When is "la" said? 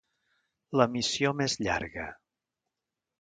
0.79-0.87